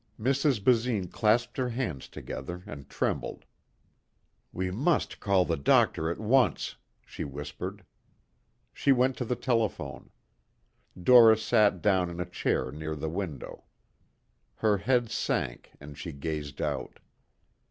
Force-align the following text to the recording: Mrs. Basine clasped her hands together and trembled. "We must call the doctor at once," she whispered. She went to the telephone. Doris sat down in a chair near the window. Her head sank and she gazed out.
Mrs. 0.19 0.63
Basine 0.63 1.07
clasped 1.09 1.57
her 1.57 1.69
hands 1.69 2.07
together 2.07 2.63
and 2.65 2.89
trembled. 2.89 3.45
"We 4.51 4.71
must 4.71 5.19
call 5.19 5.45
the 5.45 5.57
doctor 5.57 6.09
at 6.09 6.17
once," 6.19 6.75
she 7.05 7.23
whispered. 7.23 7.85
She 8.73 8.91
went 8.91 9.15
to 9.17 9.25
the 9.25 9.35
telephone. 9.35 10.09
Doris 10.99 11.43
sat 11.43 11.83
down 11.83 12.09
in 12.09 12.19
a 12.19 12.25
chair 12.25 12.71
near 12.71 12.95
the 12.95 13.09
window. 13.11 13.65
Her 14.55 14.79
head 14.79 15.11
sank 15.11 15.69
and 15.79 15.95
she 15.95 16.13
gazed 16.13 16.63
out. 16.63 16.97